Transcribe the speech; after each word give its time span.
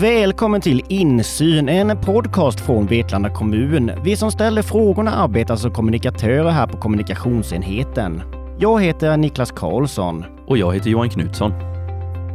Välkommen 0.00 0.60
till 0.60 0.82
Insyn, 0.88 1.68
en 1.68 2.00
podcast 2.00 2.60
från 2.60 2.86
Vetlanda 2.86 3.30
kommun. 3.30 3.92
Vi 4.04 4.16
som 4.16 4.30
ställer 4.30 4.62
frågorna 4.62 5.10
arbetar 5.10 5.56
som 5.56 5.72
kommunikatörer 5.72 6.50
här 6.50 6.66
på 6.66 6.76
kommunikationsenheten. 6.76 8.22
Jag 8.58 8.82
heter 8.82 9.16
Niklas 9.16 9.50
Karlsson. 9.50 10.24
Och 10.46 10.58
jag 10.58 10.74
heter 10.74 10.90
Johan 10.90 11.10
Knutsson. 11.10 11.52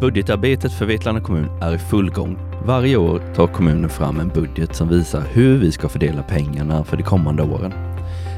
Budgetarbetet 0.01 0.73
för 0.73 0.85
Vetlanda 0.85 1.21
kommun 1.21 1.49
är 1.61 1.75
i 1.75 1.77
full 1.77 2.11
gång. 2.11 2.37
Varje 2.65 2.97
år 2.97 3.21
tar 3.35 3.47
kommunen 3.47 3.89
fram 3.89 4.19
en 4.19 4.29
budget 4.29 4.75
som 4.75 4.89
visar 4.89 5.23
hur 5.31 5.57
vi 5.57 5.71
ska 5.71 5.89
fördela 5.89 6.23
pengarna 6.23 6.83
för 6.83 6.97
de 6.97 7.03
kommande 7.03 7.43
åren. 7.43 7.73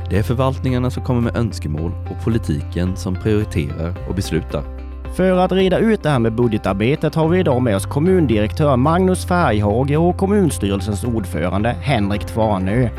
Det 0.09 0.17
är 0.17 0.23
förvaltningarna 0.23 0.91
som 0.91 1.03
kommer 1.03 1.21
med 1.21 1.37
önskemål 1.37 1.91
och 2.11 2.23
politiken 2.23 2.95
som 2.95 3.15
prioriterar 3.15 3.95
och 4.09 4.15
beslutar. 4.15 4.76
För 5.15 5.37
att 5.37 5.51
reda 5.51 5.79
ut 5.79 6.03
det 6.03 6.09
här 6.09 6.19
med 6.19 6.35
budgetarbetet 6.35 7.15
har 7.15 7.27
vi 7.27 7.39
idag 7.39 7.61
med 7.61 7.75
oss 7.75 7.85
kommundirektör 7.85 8.77
Magnus 8.77 9.25
Färghage 9.25 9.97
och 9.97 10.17
kommunstyrelsens 10.17 11.03
ordförande 11.03 11.69
Henrik 11.69 12.25
Tvarnö. 12.25 12.89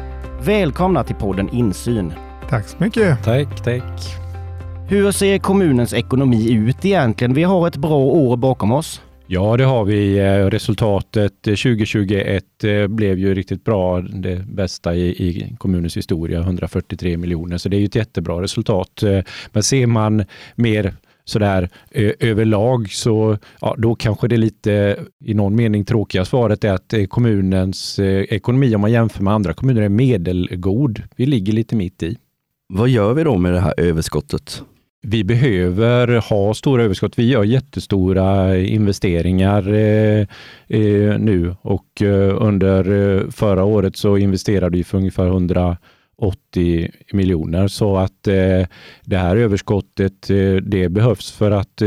Välkomna 0.43 1.05
till 1.05 1.17
podden 1.17 1.49
Insyn. 1.49 2.13
Tack 2.49 2.69
så 2.69 2.77
mycket. 2.81 3.25
Tack, 3.25 3.65
tack. 3.65 4.19
Hur 4.89 5.13
ser 5.13 5.39
kommunens 5.39 5.95
ekonomi 5.95 6.53
ut 6.53 6.85
egentligen? 6.85 7.35
Vi 7.35 7.43
har 7.43 7.69
ett 7.69 7.77
bra 7.77 7.99
år 7.99 8.37
bakom 8.37 8.73
oss. 8.73 9.03
Ja, 9.27 9.57
det 9.57 9.65
har 9.65 9.85
vi. 9.85 10.19
Eh, 10.19 10.47
resultatet 10.47 11.43
2021 11.43 12.65
eh, 12.65 12.87
blev 12.87 13.19
ju 13.19 13.35
riktigt 13.35 13.65
bra. 13.65 14.01
Det 14.01 14.37
bästa 14.37 14.95
i, 14.95 15.09
i, 15.09 15.57
kommunens 15.59 15.97
historia, 15.97 16.41
143 16.41 17.17
miljoner. 17.17 17.59
Så 17.59 17.69
det 17.69 17.77
är 17.77 17.79
ju 17.79 17.85
ett 17.85 17.95
jättebra 17.95 18.43
resultat. 18.43 19.03
Eh, 19.03 19.21
men 19.53 19.63
ser 19.63 19.87
man 19.87 20.25
mer 20.55 20.95
sådär 21.29 21.69
överlag 22.21 22.91
så 22.91 23.39
ja, 23.61 23.75
då 23.79 23.95
kanske 23.95 24.29
det 24.29 24.37
lite 24.37 24.97
i 25.25 25.35
någon 25.35 25.57
mening 25.57 25.85
tråkiga 25.85 26.25
svaret 26.25 26.65
är 26.65 26.73
att 26.73 26.95
kommunens 27.09 27.99
ekonomi 28.29 28.75
om 28.75 28.81
man 28.81 28.93
jämför 28.93 29.23
med 29.23 29.33
andra 29.33 29.55
kommuner 29.55 29.83
är 29.83 29.89
medelgod. 29.89 31.03
Vi 31.17 31.27
ligger 31.27 31.53
lite 31.53 31.77
mitt 31.77 32.03
i. 32.03 32.17
Vad 32.69 32.89
gör 32.89 33.15
vi 33.15 33.25
då 33.25 33.39
med 33.39 33.53
det 33.53 33.61
här 33.61 33.75
överskottet? 33.77 34.63
Vi 35.03 35.25
behöver 35.25 36.17
ha 36.31 36.55
stora 36.55 36.85
överskott. 36.85 37.19
Vi 37.19 37.29
gör 37.29 37.45
jättestora 37.45 38.59
investeringar 38.59 39.73
eh, 39.73 40.27
eh, 40.69 41.19
nu 41.19 41.57
och 41.63 42.03
eh, 42.03 42.43
under 42.43 42.91
eh, 42.91 43.31
förra 43.31 43.65
året 43.65 43.97
så 43.97 44.17
investerade 44.17 44.77
vi 44.77 44.85
för 44.85 44.99
ungefär 44.99 45.27
180 46.23 46.91
miljoner 47.13 47.69
så 47.69 47.97
att 47.97 48.29
eh, 48.29 48.67
det 49.05 49.17
här 49.17 49.37
överskottet 49.37 50.31
eh, 50.31 50.55
det 50.55 50.89
behövs 50.89 51.33
för 51.33 51.51
att 51.51 51.83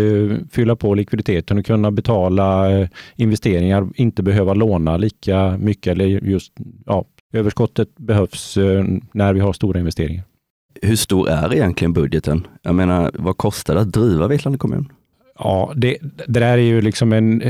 fylla 0.52 0.76
på 0.76 0.94
likviditeten 0.94 1.58
och 1.58 1.66
kunna 1.66 1.92
betala 1.92 2.70
investeringar, 3.16 3.88
inte 3.96 4.24
behöva 4.24 4.54
låna 4.54 4.98
lika 4.98 5.58
mycket 5.58 5.92
eller 5.92 6.06
just 6.06 6.54
ja, 6.86 7.06
överskottet 7.34 7.98
behövs 7.98 8.58
när 9.12 9.34
vi 9.34 9.40
har 9.40 9.54
stora 9.54 9.80
investeringar 9.80 10.24
hur 10.82 10.96
stor 10.96 11.30
är 11.30 11.54
egentligen 11.54 11.94
budgeten? 11.94 12.48
Jag 12.62 12.76
menar, 12.76 13.12
vad 13.14 13.38
kostar 13.38 13.76
det 13.76 13.82
att 13.82 13.92
driva 13.92 14.28
Vetlanda 14.28 14.58
kommun? 14.58 14.92
Ja, 15.40 15.74
det, 15.76 15.98
det 16.28 16.40
där 16.40 16.58
är 16.58 16.58
ju 16.58 16.82
liksom 16.82 17.14
en, 17.14 17.44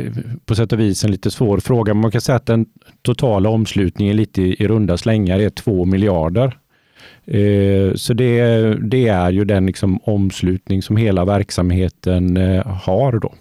på 0.46 0.56
sätt 0.56 0.74
och 0.74 0.80
vis 0.80 1.04
en 1.04 1.12
lite 1.12 1.32
svår 1.32 1.58
fråga. 1.58 1.94
Man 1.94 2.12
kan 2.12 2.22
säga 2.22 2.36
att 2.36 2.46
den 2.46 2.66
totala 3.02 3.50
omslutningen 3.50 4.16
lite 4.16 4.42
i, 4.42 4.64
i 4.64 4.68
runda 4.68 4.98
slängar 4.98 5.40
är 5.40 5.50
2 5.50 5.86
miljarder. 5.86 6.58
Eh, 7.26 7.94
så 7.96 8.14
det, 8.14 8.42
det, 8.90 9.08
är 9.08 9.32
ju 9.32 9.46
den 9.46 9.66
liksom 9.66 10.00
omslutning 10.04 10.82
som 10.82 10.98
hela 10.98 11.26
verksamheten 11.26 12.38
eh, 12.38 12.68
har. 12.68 13.20
Då. 13.20 13.34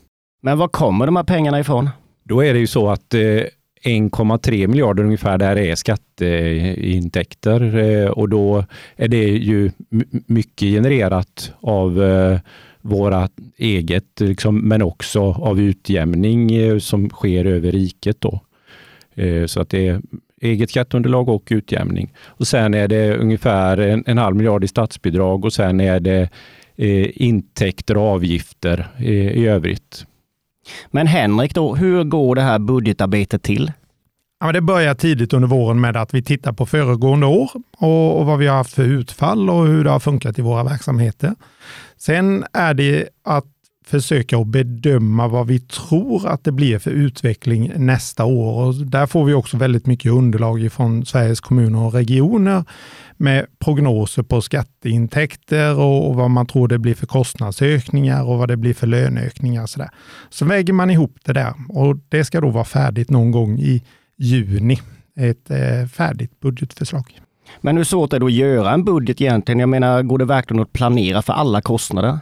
Men 0.43 0.59
var 0.59 0.69
kommer 0.69 1.07
de 1.07 1.17
här 1.17 1.25
pengarna 1.25 1.61
ifrån? 1.61 1.91
Då 2.25 2.45
är 2.45 2.55
det 2.55 2.61
ju 2.61 2.67
så 2.67 2.91
att 2.91 3.15
eh, 3.15 3.45
1,3 3.83 4.67
miljarder 4.67 5.05
ungefär 5.05 5.39
där 5.39 5.57
är 5.57 5.75
skatteintäkter 5.75 7.79
eh, 7.79 8.11
och 8.11 8.29
då 8.29 8.65
är 8.97 9.09
det 9.09 9.25
ju 9.25 9.71
mycket 10.27 10.69
genererat 10.69 11.53
av 11.61 12.03
eh, 12.03 12.39
våra 12.81 13.29
eget, 13.57 14.21
liksom, 14.21 14.69
men 14.69 14.83
också 14.83 15.21
av 15.21 15.61
utjämning 15.61 16.53
eh, 16.53 16.79
som 16.79 17.11
sker 17.11 17.45
över 17.45 17.73
riket. 17.73 18.21
Då. 18.21 18.41
Så 19.47 19.61
att 19.61 19.69
det 19.69 19.89
är 19.89 20.01
eget 20.41 20.71
skatteunderlag 20.71 21.29
och 21.29 21.49
utjämning. 21.51 22.13
Och 22.27 22.47
Sen 22.47 22.75
är 22.75 22.89
det 22.89 23.17
ungefär 23.17 23.77
en, 23.79 24.05
en 24.07 24.19
halv 24.19 24.37
miljard 24.37 24.65
i 24.65 24.69
statsbidrag 24.69 25.45
och 25.45 25.53
sen 25.53 25.81
är 25.81 26.01
det 26.01 26.29
eh, 26.77 27.23
intäkter 27.23 27.97
och 27.97 28.03
avgifter 28.03 28.89
eh, 28.99 29.31
i 29.31 29.47
övrigt. 29.47 30.07
Men 30.91 31.07
Henrik, 31.07 31.55
då, 31.55 31.75
hur 31.75 32.05
går 32.05 32.35
det 32.35 32.43
här 32.43 32.59
budgetarbetet 32.59 33.43
till? 33.43 33.73
Ja, 34.41 34.47
men 34.47 34.55
det 34.55 34.61
börjar 34.61 34.95
tidigt 34.95 35.33
under 35.33 35.49
våren 35.49 35.81
med 35.81 35.97
att 35.97 36.15
vi 36.15 36.23
tittar 36.23 36.53
på 36.53 36.67
föregående 36.67 37.27
år 37.27 37.51
och, 37.79 38.21
och, 38.21 38.27
vad 38.27 38.39
vi 38.39 38.47
har 38.47 38.57
haft 38.57 38.75
för 38.75 38.85
utfall 38.85 39.51
och 39.51 39.67
hur 39.67 39.85
det 39.85 39.91
har 39.91 40.01
funkat 40.01 40.39
i 40.39 40.43
våra 40.43 40.65
verksamheter. 40.65 41.35
Sen 41.97 42.45
är 42.53 42.75
det 42.75 43.09
att 43.25 43.47
försöka 43.87 44.39
att 44.39 44.47
bedöma 44.47 45.29
vad 45.29 45.47
vi 45.47 45.61
tror 45.61 46.29
att 46.29 46.45
det 46.45 46.53
blir 46.53 46.79
för 46.79 46.91
utveckling 46.91 47.73
nästa 47.77 48.25
år. 48.25 48.67
Och 48.67 48.75
där 48.75 49.07
får 49.07 49.25
vi 49.25 49.35
också 49.35 49.57
väldigt 49.57 49.87
mycket 49.87 50.13
underlag 50.13 50.73
från 50.73 51.07
Sveriges 51.07 51.41
kommuner 51.41 51.79
och 51.79 51.95
regioner 51.95 52.65
med 53.17 53.47
prognoser 53.59 54.23
på 54.23 54.41
skatteintäkter 54.41 55.79
och, 55.79 56.15
vad 56.15 56.31
man 56.31 56.47
tror 56.47 56.69
det 56.69 56.79
blir 56.79 56.95
för 56.95 57.07
kostnadsökningar 57.07 58.25
och 58.25 58.39
vad 58.39 58.49
det 58.49 58.57
blir 58.57 58.75
för 58.75 58.87
löneökningar. 58.87 59.67
Så, 59.67 59.79
där. 59.79 59.91
så 60.31 60.45
väger 60.45 60.73
man 60.73 60.91
ihop 60.91 61.17
det 61.25 61.33
där 61.33 61.55
och 61.69 61.97
det 62.09 62.25
ska 62.25 62.41
då 62.41 62.51
vara 62.51 62.65
färdigt 62.65 63.11
någon 63.11 63.31
gång 63.31 63.59
i 63.59 63.83
juni. 64.19 64.81
Ett 65.17 65.51
eh, 65.51 65.87
färdigt 65.93 66.41
budgetförslag. 66.41 67.21
Men 67.61 67.77
hur 67.77 67.85
svårt 67.85 68.13
är 68.13 68.21
det 68.21 68.27
att 68.27 68.33
göra 68.33 68.73
en 68.73 68.85
budget 68.85 69.21
egentligen? 69.21 69.59
Jag 69.59 69.69
menar, 69.69 70.03
går 70.03 70.19
det 70.19 70.25
verkligen 70.25 70.63
att 70.63 70.73
planera 70.73 71.23
för 71.23 71.33
alla 71.33 71.61
kostnader? 71.61 72.19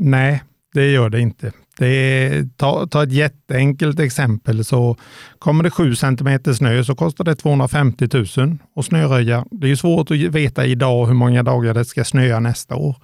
Nej, 0.00 0.42
det 0.74 0.90
gör 0.90 1.10
det 1.10 1.20
inte. 1.20 1.52
Det 1.78 1.86
är, 1.86 2.48
ta, 2.56 2.86
ta 2.86 3.02
ett 3.02 3.12
jätteenkelt 3.12 4.00
exempel 4.00 4.64
så 4.64 4.96
kommer 5.38 5.64
det 5.64 5.70
7 5.70 5.94
cm 5.94 6.54
snö 6.54 6.84
så 6.84 6.94
kostar 6.94 7.24
det 7.24 7.34
250 7.34 8.08
000 8.12 8.58
att 8.76 8.84
snöröja. 8.84 9.44
Det 9.50 9.70
är 9.70 9.76
svårt 9.76 10.10
att 10.10 10.16
veta 10.16 10.66
idag 10.66 11.06
hur 11.06 11.14
många 11.14 11.42
dagar 11.42 11.74
det 11.74 11.84
ska 11.84 12.04
snöa 12.04 12.40
nästa 12.40 12.76
år. 12.76 12.96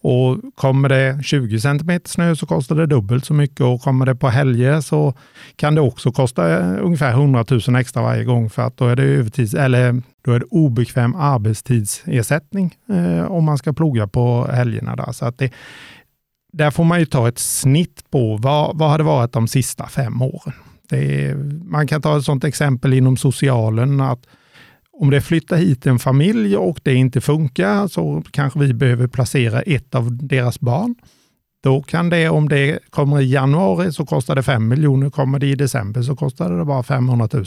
Och 0.00 0.38
kommer 0.54 0.88
det 0.88 1.20
20 1.24 1.60
cm 1.60 2.00
snö 2.04 2.36
så 2.36 2.46
kostar 2.46 2.76
det 2.76 2.86
dubbelt 2.86 3.24
så 3.24 3.34
mycket 3.34 3.60
och 3.60 3.80
kommer 3.80 4.06
det 4.06 4.14
på 4.14 4.28
helger 4.28 4.80
så 4.80 5.14
kan 5.56 5.74
det 5.74 5.80
också 5.80 6.12
kosta 6.12 6.58
eh, 6.58 6.84
ungefär 6.84 7.10
100 7.10 7.44
000 7.68 7.76
extra 7.76 8.02
varje 8.02 8.24
gång 8.24 8.50
för 8.50 8.62
att 8.62 8.76
då 8.76 8.86
är 8.86 8.96
det, 8.96 9.02
övertids, 9.02 9.54
eller 9.54 10.02
då 10.24 10.32
är 10.32 10.38
det 10.38 10.46
obekväm 10.50 11.14
arbetstidsersättning 11.14 12.74
eh, 12.88 13.24
om 13.24 13.44
man 13.44 13.58
ska 13.58 13.72
ploga 13.72 14.06
på 14.06 14.48
helgerna. 14.52 14.96
Där. 14.96 15.12
Så 15.12 15.24
att 15.24 15.38
det, 15.38 15.50
där 16.52 16.70
får 16.70 16.84
man 16.84 17.00
ju 17.00 17.06
ta 17.06 17.28
ett 17.28 17.38
snitt 17.38 18.10
på 18.10 18.36
vad, 18.36 18.78
vad 18.78 18.90
har 18.90 18.98
det 18.98 19.04
varit 19.04 19.32
de 19.32 19.48
sista 19.48 19.86
fem 19.86 20.22
åren. 20.22 20.54
Är, 20.90 21.34
man 21.64 21.86
kan 21.86 22.02
ta 22.02 22.18
ett 22.18 22.24
sådant 22.24 22.44
exempel 22.44 22.92
inom 22.94 23.16
socialen 23.16 24.00
att 24.00 24.26
om 24.92 25.10
det 25.10 25.20
flyttar 25.20 25.56
hit 25.56 25.86
en 25.86 25.98
familj 25.98 26.56
och 26.56 26.80
det 26.82 26.94
inte 26.94 27.20
funkar 27.20 27.88
så 27.88 28.22
kanske 28.30 28.58
vi 28.58 28.74
behöver 28.74 29.06
placera 29.06 29.62
ett 29.62 29.94
av 29.94 30.16
deras 30.16 30.60
barn. 30.60 30.94
Då 31.62 31.82
kan 31.82 32.10
det, 32.10 32.28
om 32.28 32.48
det 32.48 32.78
kommer 32.90 33.20
i 33.20 33.32
januari 33.32 33.92
så 33.92 34.06
kostar 34.06 34.34
det 34.34 34.42
5 34.42 34.68
miljoner, 34.68 35.10
kommer 35.10 35.38
det 35.38 35.46
i 35.46 35.54
december 35.54 36.02
så 36.02 36.16
kostar 36.16 36.50
det 36.50 36.64
bara 36.64 36.82
500 36.82 37.28
000. 37.32 37.44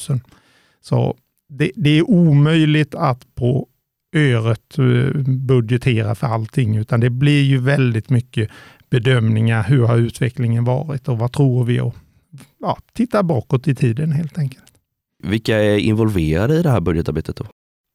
Så 0.82 1.18
det, 1.50 1.72
det 1.76 1.90
är 1.90 2.10
omöjligt 2.10 2.96
att 2.96 3.36
på 3.36 3.68
öret 4.16 4.78
eh, 4.78 5.22
budgetera 5.24 6.16
för 6.16 6.28
allting, 6.28 6.78
utan 6.78 7.00
det 7.00 7.10
blir 7.10 7.44
ju 7.44 7.58
väldigt 7.58 8.10
mycket 8.10 8.50
bedömningar. 8.91 9.63
Hur 9.63 9.85
har 9.85 9.97
utvecklingen 9.97 10.64
varit 10.64 11.08
och 11.08 11.17
vad 11.17 11.32
tror 11.32 11.66
vi? 11.66 11.79
Och, 11.79 11.96
ja, 12.59 12.78
titta 12.93 13.23
bakåt 13.23 13.67
i 13.67 13.76
tiden 13.76 14.11
helt 14.11 14.38
enkelt. 14.38 14.64
Vilka 15.23 15.58
är 15.58 15.78
involverade 15.78 16.55
i 16.59 16.61
det 16.61 16.70
här 16.70 16.82
budgetarbetet 16.82 17.35
då? 17.35 17.46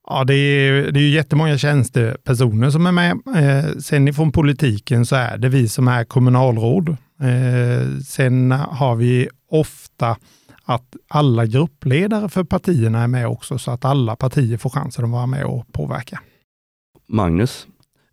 Ja, 0.09 0.25
det 0.25 0.35
är, 0.35 0.93
det 0.93 1.01
är 1.01 1.09
jättemånga 1.09 1.59
tjänstepersoner 1.59 2.71
som 2.71 2.87
är 2.87 2.93
med. 2.93 3.19
Eh, 3.37 3.79
sen 3.79 4.09
ifrån 4.09 4.33
politiken 4.33 5.07
så 5.07 5.17
är 5.17 5.39
det 5.39 5.49
vi 5.49 5.69
som 5.69 5.89
är 5.89 6.05
kommunalråd. 6.05 6.89
Eh, 7.21 7.99
sen 8.05 8.51
har 8.51 8.97
vi 8.97 9.29
ofta 9.51 10.17
att 10.65 10.97
alla 11.09 11.47
gruppledare 11.47 12.29
för 12.29 12.45
partierna 12.45 13.03
är 13.03 13.09
med 13.09 13.29
också, 13.29 13.59
så 13.59 13.71
att 13.71 13.85
alla 13.85 14.17
partier 14.17 14.57
får 14.57 14.71
chansen 14.71 15.05
att 15.05 15.11
vara 15.11 15.27
med 15.27 15.45
och 15.45 15.73
påverka. 15.73 16.21
Magnus, 17.09 17.67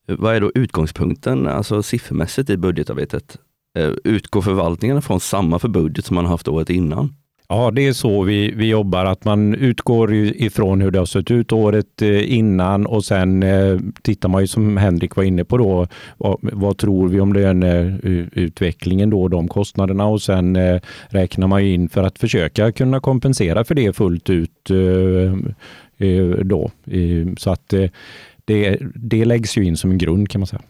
vad 0.08 0.36
är 0.36 0.42
då 0.42 0.52
utgångspunkten, 0.56 1.48
alltså 1.48 1.84
siffermässigt 1.84 2.50
i 2.50 2.58
budgetarbetet? 2.58 3.38
Eh, 3.78 3.92
utgår 4.04 4.42
förvaltningarna 4.42 5.02
från 5.02 5.20
samma 5.20 5.60
för 5.60 5.68
budget 5.68 6.06
som 6.06 6.16
man 6.16 6.26
haft 6.26 6.48
året 6.48 6.70
innan? 6.70 7.16
Ja, 7.48 7.72
det 7.72 7.88
är 7.88 7.94
så 7.94 8.22
vi, 8.22 8.52
vi 8.52 8.70
jobbar, 8.70 9.06
att 9.06 9.26
man 9.26 9.56
utgår 9.56 10.14
ifrån 10.14 10.82
hur 10.82 10.92
det 10.92 11.00
har 11.00 11.06
sett 11.06 11.32
ut 11.32 11.52
året 11.52 12.02
eh, 12.02 12.34
innan 12.38 12.86
och 12.86 13.06
sen 13.06 13.44
eh, 13.44 13.80
tittar 14.02 14.30
man 14.30 14.42
ju 14.42 14.48
som 14.48 14.78
Henrik 14.78 15.16
var 15.16 15.24
inne 15.24 15.46
på 15.46 15.58
då, 15.58 15.88
vad, 16.18 16.38
vad 16.42 16.78
tror 16.78 17.08
vi 17.08 17.20
om 17.20 17.34
löneutvecklingen 17.34 19.10
då, 19.10 19.28
de 19.28 19.48
kostnaderna 19.48 20.06
och 20.06 20.22
sen 20.22 20.58
räknar 21.10 21.48
man 21.48 21.62
in 21.62 21.90
för 21.90 22.04
att 22.04 22.20
försöka 22.20 22.72
kunna 22.72 23.00
kompensera 23.00 23.64
för 23.64 23.76
det 23.76 23.96
fullt 23.96 24.30
ut 24.30 24.70
då. 26.44 26.72
Så 27.38 27.52
att 27.52 27.74
det, 28.46 28.78
det 28.96 29.26
läggs 29.26 29.58
ju 29.58 29.66
in 29.66 29.78
som 29.78 29.92
en 29.92 29.98
grund 29.98 30.30
kan 30.30 30.40
man 30.40 30.48
säga. 30.48 30.62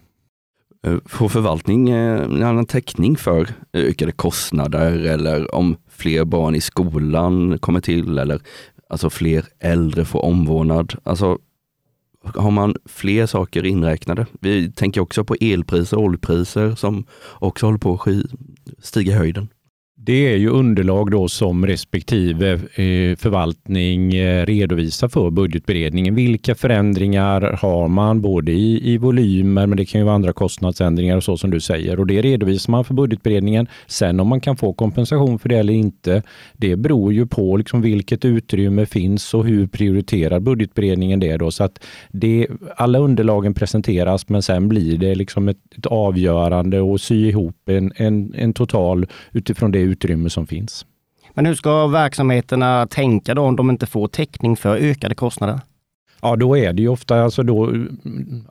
Eh, 0.87 0.97
får 1.05 1.29
förvaltning 1.29 1.89
eh, 1.89 2.21
en 2.21 2.43
annan 2.43 2.65
täckning 2.65 3.17
för 3.17 3.49
ökade 3.73 4.11
kostnader 4.11 5.05
eller 5.05 5.55
om 5.55 5.75
fler 5.89 6.25
barn 6.25 6.55
i 6.55 6.61
skolan 6.61 7.59
kommer 7.59 7.81
till 7.81 8.17
eller 8.17 8.41
alltså 8.89 9.09
fler 9.09 9.45
äldre 9.59 10.05
får 10.05 10.25
omvårdnad. 10.25 10.93
Alltså, 11.03 11.37
har 12.23 12.51
man 12.51 12.75
fler 12.85 13.25
saker 13.25 13.65
inräknade? 13.65 14.25
Vi 14.39 14.71
tänker 14.71 15.01
också 15.01 15.23
på 15.23 15.35
elpriser 15.41 15.97
och 15.97 16.03
oljepriser 16.03 16.75
som 16.75 17.05
också 17.33 17.65
håller 17.65 17.79
på 17.79 17.93
att 17.93 18.85
stiga 18.85 19.13
i 19.13 19.17
höjden. 19.17 19.47
Det 20.05 20.33
är 20.33 20.37
ju 20.37 20.49
underlag 20.49 21.11
då 21.11 21.27
som 21.27 21.65
respektive 21.65 22.51
eh, 22.53 23.15
förvaltning 23.17 24.15
eh, 24.15 24.45
redovisar 24.45 25.07
för 25.07 25.29
budgetberedningen. 25.29 26.15
Vilka 26.15 26.55
förändringar 26.55 27.41
har 27.41 27.87
man 27.87 28.21
både 28.21 28.51
i, 28.51 28.93
i 28.93 28.97
volymer, 28.97 29.67
men 29.67 29.77
det 29.77 29.85
kan 29.85 30.01
ju 30.01 30.05
vara 30.05 30.15
andra 30.15 30.33
kostnadsändringar 30.33 31.17
och 31.17 31.23
så 31.23 31.37
som 31.37 31.51
du 31.51 31.59
säger. 31.59 31.99
Och 31.99 32.07
det 32.07 32.21
redovisar 32.21 32.71
man 32.71 32.83
för 32.83 32.93
budgetberedningen. 32.93 33.67
Sen 33.87 34.19
om 34.19 34.27
man 34.27 34.41
kan 34.41 34.57
få 34.57 34.73
kompensation 34.73 35.39
för 35.39 35.49
det 35.49 35.57
eller 35.57 35.73
inte, 35.73 36.23
det 36.53 36.75
beror 36.75 37.13
ju 37.13 37.27
på 37.27 37.57
liksom 37.57 37.81
vilket 37.81 38.25
utrymme 38.25 38.85
finns 38.85 39.33
och 39.33 39.45
hur 39.45 39.67
prioriterar 39.67 40.39
budgetberedningen 40.39 41.19
det 41.19 41.37
då. 41.37 41.51
Så 41.51 41.63
att 41.63 41.85
det, 42.11 42.47
alla 42.77 42.99
underlagen 42.99 43.53
presenteras, 43.53 44.29
men 44.29 44.41
sen 44.41 44.69
blir 44.69 44.97
det 44.97 45.15
liksom 45.15 45.49
ett, 45.49 45.77
ett 45.77 45.85
avgörande 45.85 46.81
och 46.81 47.01
sy 47.01 47.27
ihop 47.27 47.69
en, 47.69 47.91
en, 47.95 48.33
en 48.35 48.53
total 48.53 49.05
utifrån 49.31 49.71
det 49.71 49.92
utrymme 49.93 50.29
som 50.29 50.47
finns. 50.47 50.85
Men 51.33 51.45
hur 51.45 51.55
ska 51.55 51.87
verksamheterna 51.87 52.87
tänka 52.87 53.33
då 53.33 53.41
om 53.41 53.55
de 53.55 53.69
inte 53.69 53.85
får 53.85 54.07
täckning 54.07 54.55
för 54.57 54.77
ökade 54.77 55.15
kostnader? 55.15 55.59
Ja, 56.21 56.35
då 56.35 56.57
är 56.57 56.73
det 56.73 56.81
ju 56.81 56.87
ofta 56.87 57.23
alltså 57.23 57.43
då, 57.43 57.73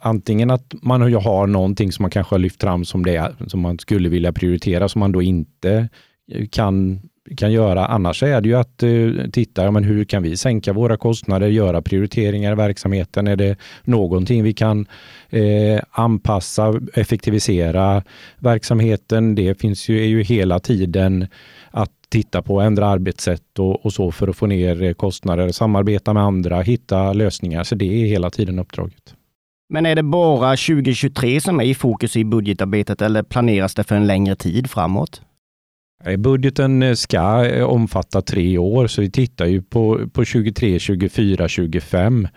antingen 0.00 0.50
att 0.50 0.74
man 0.82 1.00
har 1.00 1.46
någonting 1.46 1.92
som 1.92 2.02
man 2.02 2.10
kanske 2.10 2.34
har 2.34 2.38
lyft 2.38 2.60
fram 2.60 2.84
som 2.84 3.04
det 3.04 3.32
som 3.46 3.60
man 3.60 3.78
skulle 3.78 4.08
vilja 4.08 4.32
prioritera 4.32 4.88
som 4.88 5.00
man 5.00 5.12
då 5.12 5.22
inte 5.22 5.88
kan 6.50 7.00
kan 7.36 7.52
göra. 7.52 7.86
Annars 7.86 8.22
är 8.22 8.40
det 8.40 8.48
ju 8.48 8.54
att 8.54 8.82
eh, 8.82 9.30
titta, 9.32 9.64
ja, 9.64 9.70
men 9.70 9.84
hur 9.84 10.04
kan 10.04 10.22
vi 10.22 10.36
sänka 10.36 10.72
våra 10.72 10.96
kostnader, 10.96 11.48
göra 11.48 11.82
prioriteringar 11.82 12.52
i 12.52 12.54
verksamheten? 12.54 13.26
Är 13.26 13.36
det 13.36 13.56
någonting 13.84 14.42
vi 14.42 14.52
kan 14.52 14.86
eh, 15.30 15.80
anpassa, 15.90 16.80
effektivisera 16.94 18.02
verksamheten? 18.38 19.34
Det 19.34 19.60
finns 19.60 19.88
ju, 19.88 20.02
är 20.02 20.06
ju 20.06 20.22
hela 20.22 20.58
tiden 20.58 21.26
att 21.70 21.90
titta 22.08 22.42
på, 22.42 22.60
ändra 22.60 22.86
arbetssätt 22.86 23.58
och, 23.58 23.86
och, 23.86 23.92
så 23.92 24.12
för 24.12 24.28
att 24.28 24.36
få 24.36 24.46
ner 24.46 24.82
eh, 24.82 24.92
kostnader, 24.92 25.48
samarbeta 25.48 26.12
med 26.12 26.22
andra, 26.22 26.60
hitta 26.60 27.12
lösningar. 27.12 27.64
Så 27.64 27.74
det 27.74 28.02
är 28.02 28.06
hela 28.06 28.30
tiden 28.30 28.58
uppdraget. 28.58 29.14
Men 29.68 29.86
är 29.86 29.94
det 29.94 30.02
bara 30.02 30.50
2023 30.50 31.40
som 31.40 31.60
är 31.60 31.64
i 31.64 31.74
fokus 31.74 32.16
i 32.16 32.24
budgetarbetet 32.24 33.02
eller 33.02 33.22
planeras 33.22 33.74
det 33.74 33.84
för 33.84 33.94
en 33.94 34.06
längre 34.06 34.36
tid 34.36 34.70
framåt? 34.70 35.22
Eh, 36.04 36.16
budgeten 36.16 36.82
eh, 36.82 36.94
ska 36.94 37.44
eh, 37.46 37.64
omfatta 37.64 38.22
tre 38.22 38.58
år, 38.58 38.86
så 38.86 39.00
vi 39.00 39.10
tittar 39.10 39.46
ju 39.46 39.62
på, 39.62 40.08
på 40.12 40.24
23, 40.24 40.78
24, 40.78 41.48
25. 41.48 42.28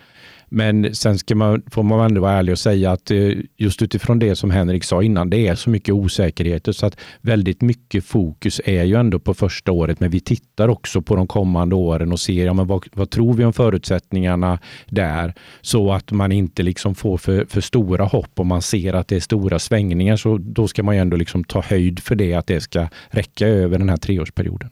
Men 0.49 0.95
sen 0.95 1.17
ska 1.17 1.35
man, 1.35 1.61
får 1.71 1.83
man 1.83 2.05
ändå 2.05 2.21
vara 2.21 2.33
ärlig 2.33 2.51
och 2.51 2.59
säga 2.59 2.91
att 2.91 3.11
eh, 3.11 3.31
just 3.57 3.81
utifrån 3.81 4.19
det 4.19 4.35
som 4.35 4.51
Henrik 4.51 4.83
sa 4.83 5.03
innan, 5.03 5.29
det 5.29 5.47
är 5.47 5.55
så 5.55 5.69
mycket 5.69 5.93
osäkerheter 5.93 6.71
så 6.71 6.85
att 6.85 6.97
väldigt 7.21 7.61
mycket 7.61 8.05
fokus 8.05 8.61
är 8.65 8.83
ju 8.83 8.95
ändå 8.95 9.19
på 9.19 9.33
första 9.33 9.71
året. 9.71 9.99
Men 9.99 10.09
vi 10.09 10.19
tittar 10.19 10.67
också 10.67 11.01
på 11.01 11.15
de 11.15 11.27
kommande 11.27 11.75
åren 11.75 12.11
och 12.11 12.19
ser 12.19 12.45
ja, 12.45 12.53
men 12.53 12.67
vad, 12.67 12.85
vad 12.93 13.09
tror 13.09 13.33
vi 13.33 13.45
om 13.45 13.53
förutsättningarna 13.53 14.59
där 14.85 15.33
så 15.61 15.91
att 15.91 16.11
man 16.11 16.31
inte 16.31 16.63
liksom 16.63 16.95
får 16.95 17.17
för, 17.17 17.45
för 17.45 17.61
stora 17.61 18.05
hopp 18.05 18.39
om 18.39 18.47
man 18.47 18.61
ser 18.61 18.93
att 18.93 19.07
det 19.07 19.15
är 19.15 19.19
stora 19.19 19.59
svängningar. 19.59 20.15
Så 20.15 20.37
då 20.37 20.67
ska 20.67 20.83
man 20.83 20.95
ju 20.95 21.01
ändå 21.01 21.17
liksom 21.17 21.43
ta 21.43 21.61
höjd 21.61 21.99
för 21.99 22.15
det, 22.15 22.33
att 22.33 22.47
det 22.47 22.61
ska 22.61 22.87
räcka 23.09 23.47
över 23.47 23.77
den 23.79 23.89
här 23.89 23.97
treårsperioden. 23.97 24.69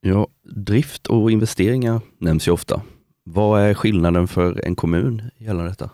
Ja, 0.00 0.26
drift 0.54 1.06
och 1.06 1.30
investeringar 1.30 2.00
nämns 2.18 2.48
ju 2.48 2.52
ofta. 2.52 2.82
Vad 3.28 3.60
är 3.60 3.74
skillnaden 3.74 4.28
för 4.28 4.66
en 4.66 4.76
kommun 4.76 5.22
gällande 5.38 5.70
detta? 5.70 5.90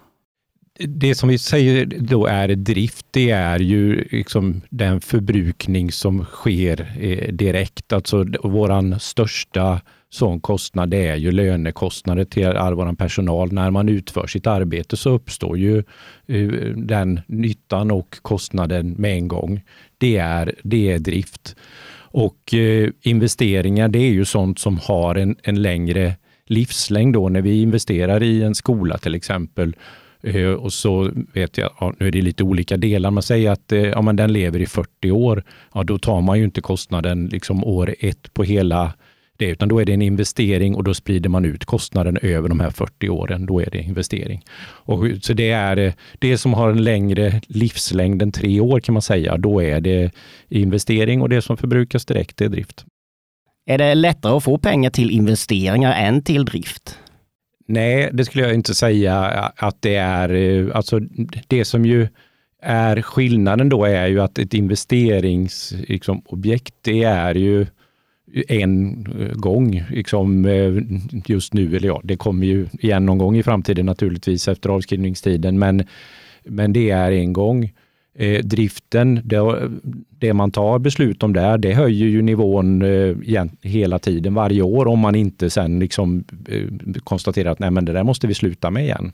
Det 0.79 1.15
som 1.15 1.29
vi 1.29 1.39
säger 1.39 1.87
då 1.87 2.27
är 2.27 2.49
drift, 2.49 3.07
det 3.11 3.31
är 3.31 3.59
ju 3.59 4.05
liksom 4.11 4.61
den 4.71 5.01
förbrukning 5.01 5.93
som 5.93 6.25
sker 6.25 6.93
eh, 7.01 7.33
direkt. 7.33 7.93
Alltså 7.93 8.25
våran 8.43 9.01
största 9.01 9.81
sån 10.11 10.41
kostnad 10.41 10.91
det 10.91 11.07
är 11.07 11.17
ju 11.17 11.33
lönekostnader 11.33 12.25
till 12.25 12.47
all 12.47 12.75
vår 12.75 12.93
personal. 12.93 13.53
När 13.53 13.71
man 13.71 13.89
utför 13.89 14.27
sitt 14.27 14.47
arbete 14.47 14.97
så 14.97 15.11
uppstår 15.11 15.59
ju 15.59 15.79
eh, 16.27 16.49
den 16.77 17.21
nyttan 17.27 17.91
och 17.91 18.17
kostnaden 18.23 18.95
med 18.99 19.13
en 19.13 19.29
gång. 19.29 19.61
Det 19.99 20.17
är, 20.17 20.55
det 20.63 20.93
är 20.93 20.99
drift. 20.99 21.57
Och 21.95 22.55
eh, 22.55 22.91
investeringar, 23.03 23.89
det 23.89 23.99
är 23.99 24.13
ju 24.13 24.25
sånt 24.25 24.59
som 24.59 24.79
har 24.79 25.15
en, 25.15 25.37
en 25.43 25.63
längre 25.63 26.17
livslängd 26.47 27.15
då 27.15 27.29
när 27.29 27.43
vi 27.43 27.63
investerar 27.63 28.23
i 28.23 28.43
en 28.43 28.55
skola 28.55 28.99
till 28.99 29.15
exempel 29.15 29.77
eh, 30.23 30.51
och 30.51 30.73
så 30.73 31.11
vet 31.33 31.59
jag, 31.59 31.71
ja, 31.81 31.95
nu 31.99 32.07
är 32.07 32.11
det 32.11 32.23
lite 32.23 32.45
olika 32.45 32.77
delar, 32.77 33.11
man 33.11 33.23
säger 33.23 33.51
att 33.51 33.73
eh, 33.73 33.81
ja, 33.81 34.03
men 34.03 34.17
den 34.17 34.33
lever 34.33 34.61
i 34.61 34.67
40 34.67 35.11
år, 35.11 35.45
ja, 35.75 35.83
då 35.83 35.99
tar 35.99 36.21
man 36.21 36.39
ju 36.39 36.45
inte 36.45 36.61
kostnaden 36.61 37.27
liksom 37.27 37.65
år 37.65 37.95
ett 38.01 38.35
på 38.35 38.43
hela 38.43 38.93
det, 39.37 39.51
utan 39.51 39.69
då 39.69 39.81
är 39.81 39.85
det 39.85 39.93
en 39.93 40.03
investering 40.03 40.75
och 40.75 40.85
då 40.85 40.95
sprider 40.95 41.29
man 41.29 41.45
ut 41.45 41.65
kostnaden 41.65 42.19
över 42.23 42.49
de 42.49 42.61
här 42.61 42.71
40 42.71 43.09
åren. 43.09 43.47
Då 43.47 43.61
är 43.61 43.71
det 43.71 43.79
investering. 43.79 44.45
Och, 44.61 45.05
så 45.23 45.33
det 45.33 45.51
är 45.51 45.77
eh, 45.77 45.93
det 46.19 46.39
som 46.39 46.55
har 46.55 46.71
en 46.71 46.85
längre 46.85 47.41
livslängd 47.47 48.23
än 48.23 48.33
tre 48.33 48.61
år 48.61 48.81
kan 48.81 48.93
man 48.93 49.03
säga. 49.03 49.37
Då 49.37 49.63
är 49.63 49.81
det 49.81 50.11
investering 50.49 51.23
och 51.23 51.29
det 51.29 51.43
som 51.43 51.57
förbrukas 51.57 52.07
direkt 52.07 52.41
är 52.41 52.49
drift. 52.49 52.85
Är 53.67 53.79
det 53.79 53.95
lättare 53.95 54.37
att 54.37 54.45
få 54.45 54.59
pengar 54.59 54.91
till 54.91 55.11
investeringar 55.11 55.93
än 55.93 56.23
till 56.23 56.45
drift? 56.45 56.99
Nej, 57.67 58.11
det 58.13 58.25
skulle 58.25 58.45
jag 58.45 58.55
inte 58.55 58.75
säga 58.75 59.15
att 59.57 59.77
det 59.83 59.95
är. 59.95 60.33
Eh, 60.33 60.77
alltså 60.77 61.01
det 61.47 61.65
som 61.65 61.87
ju 61.87 62.09
är 62.63 63.03
skillnaden 63.03 63.69
då 63.69 63.85
är 63.85 64.07
ju 64.07 64.21
att 64.21 64.39
ett 64.39 64.55
investeringsobjekt, 64.55 65.89
liksom, 65.89 66.23
det 66.83 67.03
är 67.03 67.35
ju 67.35 67.67
en 68.49 69.05
gång 69.35 69.85
liksom, 69.91 70.45
eh, 70.45 70.73
just 71.27 71.55
nu, 71.55 71.77
eller 71.77 71.89
ja, 71.89 72.01
det 72.05 72.17
kommer 72.17 72.47
ju 72.47 72.67
igen 72.73 73.07
någon 73.07 73.19
gång 73.19 73.37
i 73.37 73.43
framtiden 73.43 73.87
naturligtvis 73.87 74.49
efter 74.49 74.71
avskrivningstiden, 74.71 75.59
men, 75.59 75.85
men 76.45 76.73
det 76.73 76.91
är 76.91 77.13
en 77.13 77.33
gång. 77.33 77.73
Eh, 78.15 78.45
driften, 78.45 79.21
det, 79.25 79.71
det, 80.09 80.33
man 80.33 80.51
tar 80.51 80.79
beslut 80.79 81.23
om 81.23 81.33
där, 81.33 81.59
det 81.59 81.75
höjer 81.75 82.07
ju 82.07 82.23
nivån 82.23 82.83
eh, 82.83 83.17
hela 83.63 83.99
tiden, 83.99 84.35
varje 84.35 84.63
år, 84.63 84.87
om 84.87 84.99
man 84.99 85.15
inte 85.15 85.51
sen 85.51 85.79
liksom, 85.79 86.25
eh, 86.49 86.69
konstaterar 87.05 87.51
att 87.51 87.59
nej, 87.59 87.71
men 87.71 87.85
det 87.85 87.93
där 87.93 88.05
måste 88.05 88.27
vi 88.27 88.35
sluta 88.35 88.71
med 88.71 88.85
igen. 88.85 89.13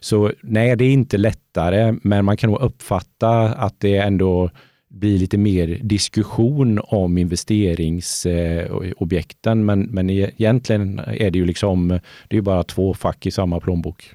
Så 0.00 0.32
nej, 0.42 0.76
det 0.76 0.84
är 0.84 0.92
inte 0.92 1.18
lättare, 1.18 1.94
men 2.02 2.24
man 2.24 2.36
kan 2.36 2.50
nog 2.50 2.60
uppfatta 2.60 3.48
att 3.48 3.80
det 3.80 3.96
ändå 3.96 4.50
blir 4.88 5.18
lite 5.18 5.38
mer 5.38 5.78
diskussion 5.82 6.80
om 6.82 7.18
investeringsobjekten. 7.18 9.58
Eh, 9.58 9.64
men, 9.64 9.80
men 9.80 10.10
e-, 10.10 10.30
egentligen 10.36 10.98
är 10.98 11.30
det 11.30 11.38
ju 11.38 11.44
liksom, 11.44 11.98
det 12.28 12.36
är 12.36 12.40
bara 12.40 12.62
två 12.62 12.94
fack 12.94 13.26
i 13.26 13.30
samma 13.30 13.60
plånbok. 13.60 14.14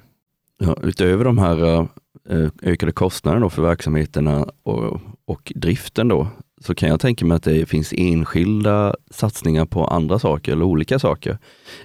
Ja, 0.60 0.76
utöver 0.82 1.24
de 1.24 1.38
här 1.38 1.74
eh, 1.74 1.86
Eh, 2.30 2.48
ökade 2.62 2.92
kostnader 2.92 3.40
då 3.40 3.50
för 3.50 3.62
verksamheterna 3.62 4.46
och, 4.62 5.00
och 5.24 5.52
driften 5.54 6.08
då, 6.08 6.28
så 6.60 6.74
kan 6.74 6.88
jag 6.88 7.00
tänka 7.00 7.24
mig 7.24 7.36
att 7.36 7.42
det 7.42 7.68
finns 7.68 7.94
enskilda 7.96 8.94
satsningar 9.10 9.66
på 9.66 9.84
andra 9.84 10.18
saker 10.18 10.52
eller 10.52 10.64
olika 10.64 10.98
saker. 10.98 11.38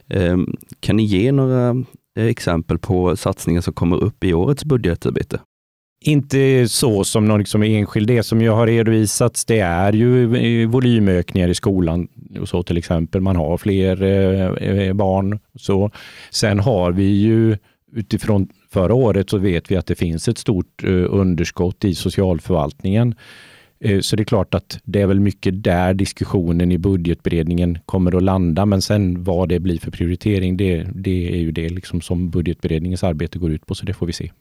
Ehm, 0.10 0.56
kan 0.80 0.96
ni 0.96 1.04
ge 1.04 1.32
några 1.32 1.70
eh, 2.18 2.26
exempel 2.26 2.80
på 2.80 3.16
satsningar 3.18 3.62
som 3.62 3.74
kommer 3.74 4.04
upp 4.04 4.24
i 4.24 4.34
årets 4.34 4.66
budgetarbete? 4.66 5.40
Inte 6.06 6.68
så 6.68 7.04
som 7.04 7.26
någon 7.26 7.40
liksom 7.40 7.64
enskild. 7.64 8.08
Det 8.08 8.24
som 8.24 8.42
jag 8.42 8.56
har 8.56 8.68
redovisats, 8.68 9.46
det 9.46 9.60
är 9.60 9.94
ju 9.94 10.36
eh, 10.36 10.70
volymökningar 10.70 11.48
i 11.48 11.56
skolan 11.56 12.08
och 12.40 12.50
så 12.50 12.64
till 12.64 12.78
exempel. 12.78 13.22
Man 13.22 13.36
har 13.36 13.58
fler 13.58 14.94
barn. 14.94 15.40
Så. 15.56 15.92
Sen 16.32 16.60
har 16.60 16.92
vi 16.92 17.04
ju 17.04 17.58
utifrån 17.96 18.48
förra 18.74 18.94
året 18.94 19.30
så 19.30 19.38
vet 19.38 19.72
vi 19.72 19.76
att 19.76 19.86
det 19.86 19.96
finns 19.96 20.28
ett 20.28 20.38
stort 20.38 20.84
eh, 20.84 21.06
underskott 21.10 21.86
i 21.86 21.96
socialförvaltningen. 21.96 23.16
Eh, 23.80 24.00
så 24.00 24.16
det 24.16 24.24
är 24.24 24.26
klart 24.26 24.54
att 24.54 24.80
det 24.84 25.02
är 25.02 25.08
väl 25.08 25.20
mycket 25.20 25.64
där 25.64 25.94
diskussionen 25.94 26.72
i 26.72 26.78
budgetberedningen 26.78 27.78
kommer 27.86 28.16
att 28.18 28.24
landa. 28.24 28.66
Men 28.66 28.82
sen 28.82 29.24
vad 29.24 29.50
det 29.50 29.60
blir 29.60 29.80
för 29.80 29.92
prioritering, 29.92 30.58
det, 30.58 30.88
det 30.96 31.34
är 31.34 31.38
ju 31.38 31.52
det 31.52 31.70
liksom 31.70 32.02
som 32.02 32.30
budgetberedningens 32.30 33.04
arbete 33.04 33.40
går 33.40 33.52
ut 33.52 33.66
på, 33.66 33.76
så 33.76 33.86
det 33.86 33.94
får 33.94 34.06
vi 34.06 34.14
se. 34.14 34.32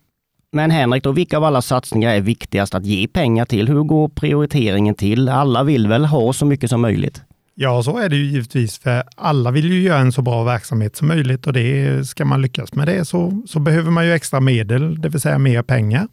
Men 0.52 0.70
Henrik, 0.70 1.02
då, 1.02 1.12
vilka 1.12 1.36
av 1.36 1.44
alla 1.44 1.62
satsningar 1.62 2.14
är 2.14 2.20
viktigast 2.20 2.74
att 2.74 2.86
ge 2.86 3.08
pengar 3.08 3.44
till? 3.44 3.68
Hur 3.68 3.82
går 3.82 4.08
prioriteringen 4.08 4.94
till? 4.94 5.28
Alla 5.28 5.62
vill 5.62 5.88
väl 5.88 6.04
ha 6.04 6.32
så 6.32 6.46
mycket 6.46 6.70
som 6.70 6.80
möjligt? 6.80 7.22
Ja, 7.54 7.82
så 7.82 7.98
är 7.98 8.08
det 8.08 8.16
ju 8.16 8.24
givetvis, 8.24 8.78
för 8.78 9.02
alla 9.16 9.50
vill 9.50 9.72
ju 9.72 9.82
göra 9.82 9.98
en 9.98 10.12
så 10.12 10.22
bra 10.22 10.44
verksamhet 10.44 10.96
som 10.96 11.08
möjligt 11.08 11.46
och 11.46 11.52
det, 11.52 12.08
ska 12.08 12.24
man 12.24 12.42
lyckas 12.42 12.74
med 12.74 12.88
det 12.88 13.04
så, 13.04 13.42
så 13.46 13.58
behöver 13.58 13.90
man 13.90 14.06
ju 14.06 14.12
extra 14.12 14.40
medel, 14.40 15.00
det 15.00 15.08
vill 15.08 15.20
säga 15.20 15.38
mer 15.38 15.62
pengar. 15.62 16.08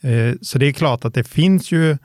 Eh, 0.00 0.34
så 0.42 0.58
det 0.58 0.66
är 0.66 0.72
klart 0.72 1.04
att 1.04 1.14
det 1.14 1.24
finns 1.24 1.72
ju 1.72 1.96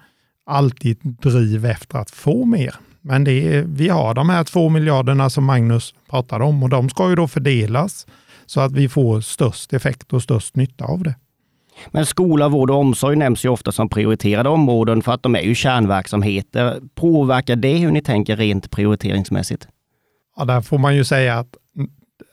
alltid 0.46 0.98
driv 1.04 1.66
efter 1.66 1.98
att 1.98 2.12
få 2.12 2.46
mer. 2.46 2.76
Men 3.02 3.24
det 3.24 3.32
är, 3.32 3.62
vi 3.62 3.90
har 3.90 4.14
de 4.14 4.30
här 4.30 4.44
två 4.44 4.70
miljarderna 4.70 5.30
som 5.30 5.44
Magnus 5.44 5.94
pratade 6.10 6.44
om 6.44 6.64
och 6.64 6.70
de 6.70 6.90
ska 6.90 7.10
ju 7.10 7.16
då 7.16 7.28
fördelas 7.28 8.08
så 8.46 8.62
att 8.62 8.72
vi 8.72 8.90
får 8.90 9.22
störst 9.22 9.74
effekt 9.74 10.14
och 10.14 10.24
störst 10.24 10.56
nytta 10.56 10.86
av 10.86 11.04
det. 11.04 11.16
Men 11.92 12.06
skola, 12.06 12.50
vård 12.50 12.70
och 12.70 12.78
omsorg 12.78 13.16
nämns 13.16 13.46
ju 13.46 13.50
ofta 13.50 13.72
som 13.72 13.90
prioriterade 13.90 14.50
områden 14.50 15.02
för 15.02 15.12
att 15.12 15.24
de 15.24 15.36
är 15.36 15.42
ju 15.42 15.56
kärnverksamheter. 15.56 16.80
Påverkar 16.96 17.56
det 17.56 17.78
hur 17.78 17.92
ni 17.92 18.02
tänker 18.02 18.38
rent 18.38 18.72
prioriteringsmässigt? 18.72 19.68
Ja, 20.38 20.46
där 20.46 20.62
får 20.62 20.78
man 20.78 20.96
ju 20.96 21.04
säga 21.04 21.40
att 21.40 21.56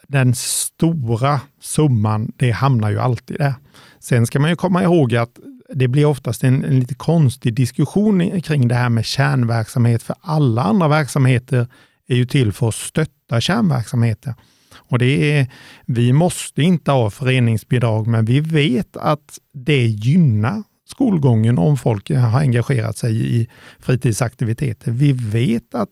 den 0.09 0.35
stora 0.35 1.41
summan, 1.61 2.33
det 2.37 2.51
hamnar 2.51 2.91
ju 2.91 2.99
alltid 3.01 3.39
där. 3.39 3.55
Sen 4.01 4.27
ska 4.27 4.41
man 4.41 4.51
ju 4.51 4.57
komma 4.57 4.83
ihåg 4.83 5.15
att 5.15 5.39
det 5.75 5.89
blir 5.89 6.05
oftast 6.05 6.45
en, 6.45 6.65
en 6.65 6.81
lite 6.81 6.95
konstig 6.95 7.55
diskussion 7.55 8.41
kring 8.41 8.69
det 8.69 8.75
här 8.75 8.89
med 8.89 9.05
kärnverksamhet, 9.05 10.03
för 10.03 10.17
alla 10.21 10.63
andra 10.63 10.89
verksamheter 10.89 11.67
är 12.09 12.17
ju 12.17 12.27
till 12.27 12.53
för 12.53 12.69
att 12.69 12.75
stötta 12.75 13.41
kärnverksamheter. 13.41 14.35
Och 14.77 14.99
det 14.99 15.39
är, 15.39 15.47
vi 15.87 16.13
måste 16.13 16.63
inte 16.63 16.91
ha 16.91 17.11
föreningsbidrag, 17.11 18.07
men 18.07 18.25
vi 18.25 18.41
vet 18.41 18.97
att 18.97 19.39
det 19.53 19.87
gynnar 19.87 20.63
skolgången 20.89 21.59
om 21.59 21.77
folk 21.77 22.11
har 22.11 22.41
engagerat 22.41 22.97
sig 22.97 23.37
i 23.37 23.49
fritidsaktiviteter. 23.81 24.91
Vi 24.91 25.13
vet 25.13 25.75
att 25.75 25.89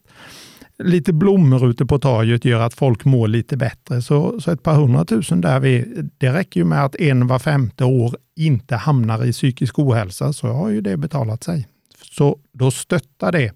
lite 0.78 1.12
blommor 1.12 1.70
ute 1.70 1.86
på 1.86 1.98
torget 1.98 2.44
gör 2.44 2.60
att 2.60 2.74
folk 2.74 3.04
mår 3.04 3.28
lite 3.28 3.56
bättre. 3.56 4.02
Så, 4.02 4.40
så 4.40 4.50
ett 4.50 4.62
par 4.62 4.74
hundratusen 4.74 5.40
där, 5.40 5.60
vi, 5.60 5.84
det 6.18 6.32
räcker 6.32 6.60
ju 6.60 6.64
med 6.64 6.84
att 6.84 6.96
en 6.96 7.26
var 7.26 7.38
femte 7.38 7.84
år 7.84 8.16
inte 8.36 8.76
hamnar 8.76 9.24
i 9.24 9.32
psykisk 9.32 9.78
ohälsa, 9.78 10.32
så 10.32 10.48
har 10.48 10.70
ju 10.70 10.80
det 10.80 10.96
betalat 10.96 11.44
sig. 11.44 11.68
Så 12.10 12.38
då 12.52 12.70
stöttar 12.70 13.32
det 13.32 13.52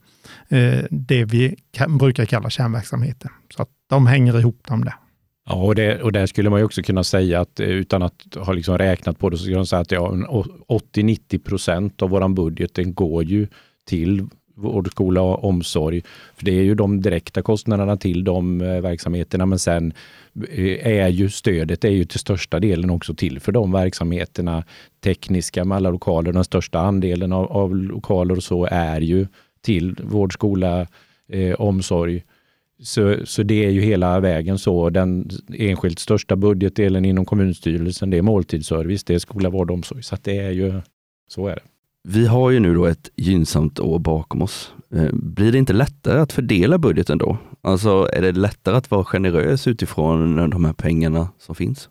eh, 0.48 0.84
det 0.90 1.24
vi 1.24 1.56
kan, 1.72 1.98
brukar 1.98 2.24
kalla 2.24 2.50
kärnverksamheten. 2.50 3.30
Så 3.56 3.62
att 3.62 3.68
de 3.90 4.06
hänger 4.06 4.38
ihop 4.38 4.60
de 4.68 4.84
där. 4.84 4.94
Ja, 5.48 5.54
och, 5.54 5.74
det, 5.74 6.02
och 6.02 6.12
där 6.12 6.26
skulle 6.26 6.50
man 6.50 6.60
ju 6.60 6.64
också 6.64 6.82
kunna 6.82 7.04
säga 7.04 7.40
att 7.40 7.60
eh, 7.60 7.68
utan 7.68 8.02
att 8.02 8.36
ha 8.36 8.52
liksom 8.52 8.78
räknat 8.78 9.18
på 9.18 9.30
det 9.30 9.36
så 9.36 9.42
skulle 9.42 9.56
man 9.56 9.66
säga 9.66 9.80
att 9.80 9.92
ja, 9.92 10.10
80-90 10.68 11.38
procent 11.38 12.02
av 12.02 12.10
vår 12.10 12.28
budget 12.28 12.74
den 12.74 12.94
går 12.94 13.24
ju 13.24 13.46
till 13.84 14.26
vård, 14.56 14.90
skola 14.90 15.20
och 15.20 15.44
omsorg. 15.44 16.02
För 16.36 16.44
Det 16.44 16.58
är 16.58 16.62
ju 16.62 16.74
de 16.74 17.00
direkta 17.00 17.42
kostnaderna 17.42 17.96
till 17.96 18.24
de 18.24 18.60
eh, 18.60 18.80
verksamheterna 18.80 19.46
men 19.46 19.58
sen 19.58 19.92
eh, 20.50 20.86
är 20.86 21.08
ju 21.08 21.30
stödet 21.30 21.84
är 21.84 21.90
ju 21.90 22.04
till 22.04 22.20
största 22.20 22.60
delen 22.60 22.90
också 22.90 23.14
till 23.14 23.40
för 23.40 23.52
de 23.52 23.72
verksamheterna. 23.72 24.64
Tekniska 25.04 25.64
med 25.64 25.76
alla 25.76 25.90
lokaler, 25.90 26.32
den 26.32 26.44
största 26.44 26.78
andelen 26.78 27.32
av, 27.32 27.52
av 27.52 27.76
lokaler 27.76 28.36
och 28.36 28.44
så 28.44 28.68
är 28.70 29.00
ju 29.00 29.26
till 29.60 29.96
vård, 30.02 30.32
skola, 30.32 30.86
eh, 31.28 31.54
omsorg. 31.54 32.22
Så, 32.82 33.16
så 33.24 33.42
det 33.42 33.64
är 33.64 33.70
ju 33.70 33.80
hela 33.80 34.20
vägen 34.20 34.58
så. 34.58 34.90
Den 34.90 35.30
enskilt 35.54 35.98
största 35.98 36.36
budgetdelen 36.36 37.04
inom 37.04 37.24
kommunstyrelsen, 37.24 38.10
det 38.10 38.18
är 38.18 38.22
måltidsservice, 38.22 39.04
det 39.04 39.14
är 39.14 39.18
skola, 39.18 39.50
vård 39.50 39.70
och 39.70 39.74
omsorg. 39.74 40.02
Så 40.02 40.16
det 40.22 40.38
är 40.38 40.50
ju, 40.50 40.80
så 41.28 41.46
är 41.46 41.54
det. 41.54 41.62
Vi 42.08 42.26
har 42.26 42.50
ju 42.50 42.60
nu 42.60 42.74
då 42.74 42.86
ett 42.86 43.10
gynnsamt 43.16 43.80
år 43.80 43.98
bakom 43.98 44.42
oss. 44.42 44.72
Eh, 44.94 45.12
blir 45.12 45.52
det 45.52 45.58
inte 45.58 45.72
lättare 45.72 46.20
att 46.20 46.32
fördela 46.32 46.78
budgeten 46.78 47.18
då? 47.18 47.38
Alltså 47.60 48.08
är 48.12 48.22
det 48.22 48.32
lättare 48.32 48.76
att 48.76 48.90
vara 48.90 49.04
generös 49.04 49.66
utifrån 49.66 50.50
de 50.50 50.64
här 50.64 50.72
pengarna 50.72 51.28
som 51.38 51.54
finns? 51.54 51.88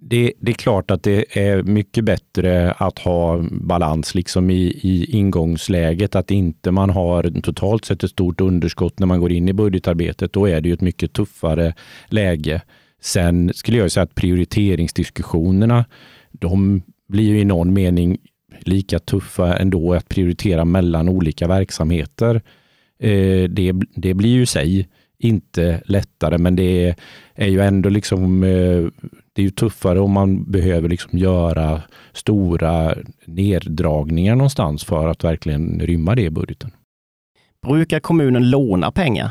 Det, 0.00 0.32
det, 0.40 0.50
är 0.50 0.54
klart 0.54 0.90
att 0.90 1.02
det 1.02 1.38
är 1.38 1.62
mycket 1.62 2.04
bättre 2.04 2.72
att 2.72 2.98
ha 2.98 3.44
balans 3.50 4.14
liksom 4.14 4.50
i, 4.50 4.62
i 4.82 5.04
ingångsläget, 5.10 6.16
att 6.16 6.30
inte 6.30 6.70
man 6.70 6.90
har 6.90 7.40
totalt 7.40 7.84
sett 7.84 8.04
ett 8.04 8.10
stort 8.10 8.40
underskott 8.40 8.98
när 8.98 9.06
man 9.06 9.20
går 9.20 9.32
in 9.32 9.48
i 9.48 9.52
budgetarbetet. 9.52 10.32
Då 10.32 10.48
är 10.48 10.60
det 10.60 10.68
ju 10.68 10.74
ett 10.74 10.80
mycket 10.80 11.12
tuffare 11.12 11.74
läge. 12.06 12.62
Sen 13.00 13.52
skulle 13.54 13.78
jag 13.78 13.92
säga 13.92 14.04
att 14.04 14.14
prioriteringsdiskussionerna, 14.14 15.84
de 16.30 16.82
blir 17.08 17.24
ju 17.24 17.40
i 17.40 17.44
någon 17.44 17.72
mening 17.72 18.18
lika 18.60 18.98
tuffa 18.98 19.56
ändå 19.56 19.94
att 19.94 20.08
prioritera 20.08 20.64
mellan 20.64 21.08
olika 21.08 21.48
verksamheter. 21.48 22.42
Eh, 22.98 23.48
det, 23.50 23.72
det 23.94 24.14
blir 24.14 24.32
ju 24.32 24.46
sig 24.46 24.88
inte 25.18 25.82
lättare, 25.84 26.38
men 26.38 26.56
det 26.56 26.94
är 27.34 27.48
ju 27.48 27.60
ändå 27.60 27.88
liksom 27.88 28.42
eh, 28.42 29.08
det 29.32 29.42
är 29.42 29.44
ju 29.44 29.50
tuffare 29.50 30.00
om 30.00 30.12
man 30.12 30.50
behöver 30.50 30.88
liksom 30.88 31.18
göra 31.18 31.82
stora 32.12 32.94
neddragningar 33.24 34.36
någonstans 34.36 34.84
för 34.84 35.08
att 35.08 35.24
verkligen 35.24 35.80
rymma 35.80 36.14
det 36.14 36.22
i 36.22 36.30
budgeten. 36.30 36.70
Brukar 37.66 38.00
kommunen 38.00 38.50
låna 38.50 38.90
pengar? 38.90 39.30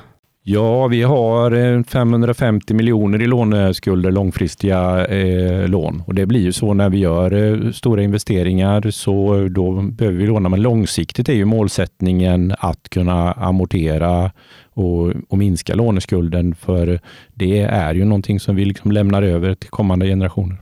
Ja, 0.50 0.88
vi 0.88 1.04
har 1.04 1.84
550 1.84 2.74
miljoner 2.74 3.22
i 3.22 3.28
låneskulder, 3.28 4.12
långfristiga 4.12 5.06
eh, 5.06 5.68
lån. 5.68 6.04
Och 6.08 6.16
det 6.16 6.26
blir 6.26 6.40
ju 6.40 6.52
så 6.52 6.74
när 6.74 6.90
vi 6.90 6.98
gör 6.98 7.34
eh, 7.34 7.72
stora 7.72 8.04
investeringar 8.04 8.92
så 8.92 9.48
då 9.52 9.82
behöver 9.82 10.18
vi 10.18 10.28
låna. 10.28 10.50
Men 10.50 10.62
långsiktigt 10.62 11.30
är 11.30 11.34
ju 11.34 11.46
målsättningen 11.46 12.54
att 12.60 12.90
kunna 12.90 13.32
amortera 13.32 14.32
och, 14.78 15.14
och 15.30 15.38
minska 15.38 15.76
låneskulden. 15.76 16.56
För 16.56 17.00
det 17.34 17.60
är 17.60 17.94
ju 17.94 18.06
någonting 18.06 18.40
som 18.40 18.56
vi 18.56 18.66
liksom 18.66 18.92
lämnar 18.92 19.22
över 19.22 19.56
till 19.56 19.70
kommande 19.70 20.06
generationer. 20.08 20.58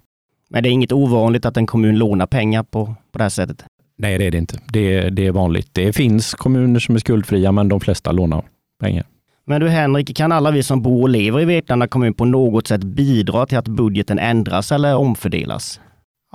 Men 0.49 0.63
det 0.63 0.69
är 0.69 0.71
inget 0.71 0.91
ovanligt 0.91 1.45
att 1.45 1.57
en 1.57 1.67
kommun 1.67 1.97
lånar 1.97 2.25
pengar 2.25 2.63
på, 2.63 2.85
på 2.85 3.17
det 3.17 3.23
här 3.23 3.29
sättet? 3.29 3.65
Nej, 3.97 4.17
det 4.17 4.25
är 4.25 4.31
det 4.31 4.37
inte. 4.37 4.59
Det, 4.67 5.09
det 5.09 5.27
är 5.27 5.31
vanligt. 5.31 5.69
Det 5.71 5.93
finns 5.93 6.33
kommuner 6.33 6.79
som 6.79 6.95
är 6.95 6.99
skuldfria, 6.99 7.51
men 7.51 7.69
de 7.69 7.79
flesta 7.79 8.11
lånar 8.11 8.43
pengar. 8.79 9.05
Men 9.45 9.61
du 9.61 9.69
Henrik, 9.69 10.17
kan 10.17 10.31
alla 10.31 10.51
vi 10.51 10.63
som 10.63 10.81
bor 10.81 11.01
och 11.01 11.09
lever 11.09 11.41
i 11.41 11.45
Vetlanda 11.45 11.87
kommun 11.87 12.13
på 12.13 12.25
något 12.25 12.67
sätt 12.67 12.83
bidra 12.83 13.45
till 13.45 13.57
att 13.57 13.67
budgeten 13.67 14.19
ändras 14.19 14.71
eller 14.71 14.95
omfördelas? 14.95 15.79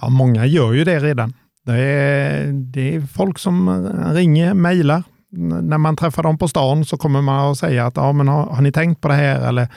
Ja, 0.00 0.08
många 0.08 0.46
gör 0.46 0.72
ju 0.72 0.84
det 0.84 0.98
redan. 0.98 1.32
Det 1.66 1.80
är, 1.80 2.46
det 2.52 2.94
är 2.94 3.00
folk 3.00 3.38
som 3.38 3.86
ringer, 4.14 4.54
mejlar. 4.54 5.02
När 5.32 5.78
man 5.78 5.96
träffar 5.96 6.22
dem 6.22 6.38
på 6.38 6.48
stan 6.48 6.84
så 6.84 6.96
kommer 6.96 7.22
man 7.22 7.50
att 7.50 7.58
säga 7.58 7.86
att 7.86 7.96
ja, 7.96 8.12
men 8.12 8.28
har, 8.28 8.46
har 8.46 8.62
ni 8.62 8.72
tänkt 8.72 9.00
på 9.00 9.08
det 9.08 9.14
här 9.14 9.48
eller 9.48 9.68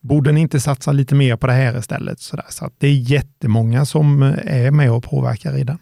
borde 0.00 0.32
ni 0.32 0.40
inte 0.40 0.60
satsa 0.60 0.92
lite 0.92 1.14
mer 1.14 1.36
på 1.36 1.46
det 1.46 1.52
här 1.52 1.78
istället? 1.78 2.20
Så, 2.20 2.36
där. 2.36 2.44
så 2.48 2.70
det 2.78 2.86
är 2.88 2.92
jättemånga 2.94 3.84
som 3.84 4.22
är 4.44 4.70
med 4.70 4.92
och 4.92 5.04
påverkar 5.04 5.52
redan. 5.52 5.78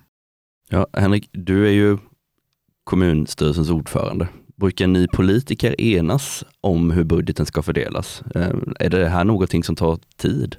Ja, 0.68 0.86
Henrik, 0.92 1.28
du 1.32 1.66
är 1.66 1.72
ju 1.72 1.98
kommunstyrelsens 2.84 3.70
ordförande 3.70 4.28
brukar 4.56 4.86
ni 4.86 5.06
politiker 5.08 5.80
enas 5.80 6.44
om 6.60 6.90
hur 6.90 7.04
budgeten 7.04 7.46
ska 7.46 7.62
fördelas? 7.62 8.22
Eh, 8.34 8.54
är 8.80 8.90
det 8.90 9.08
här 9.08 9.24
någonting 9.24 9.64
som 9.64 9.76
tar 9.76 9.98
tid? 10.16 10.56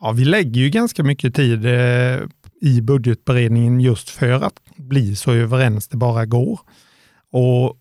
Ja, 0.00 0.12
vi 0.12 0.24
lägger 0.24 0.60
ju 0.60 0.70
ganska 0.70 1.02
mycket 1.04 1.34
tid 1.34 1.66
eh, 1.66 2.20
i 2.60 2.80
budgetberedningen 2.82 3.80
just 3.80 4.10
för 4.10 4.30
att 4.30 4.60
bli 4.76 5.16
så 5.16 5.32
överens 5.32 5.88
det 5.88 5.96
bara 5.96 6.26
går. 6.26 6.60
Och 7.32 7.76